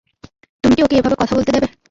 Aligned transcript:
তুমি 0.63 0.73
কি 0.77 0.81
ওকে 0.83 0.95
এভাবে 0.97 1.17
কথা 1.19 1.33
বলতে 1.37 1.51
দেবে? 1.51 1.67